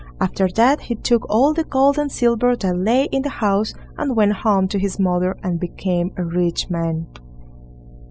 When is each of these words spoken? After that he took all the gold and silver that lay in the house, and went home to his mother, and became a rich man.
After 0.19 0.49
that 0.55 0.79
he 0.81 0.95
took 0.95 1.29
all 1.29 1.53
the 1.53 1.63
gold 1.63 1.99
and 1.99 2.11
silver 2.11 2.55
that 2.55 2.75
lay 2.75 3.03
in 3.11 3.21
the 3.21 3.29
house, 3.29 3.75
and 3.99 4.15
went 4.15 4.33
home 4.37 4.67
to 4.69 4.79
his 4.79 4.97
mother, 4.99 5.35
and 5.43 5.59
became 5.59 6.11
a 6.17 6.23
rich 6.23 6.71
man. 6.71 7.05